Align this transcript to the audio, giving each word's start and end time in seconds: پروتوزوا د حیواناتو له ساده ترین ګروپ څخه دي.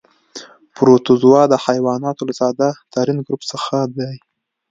پروتوزوا 0.75 1.41
د 1.49 1.53
حیواناتو 1.65 2.23
له 2.29 2.33
ساده 2.41 2.69
ترین 2.93 3.17
ګروپ 3.25 3.41
څخه 3.51 3.75
دي. 3.97 4.11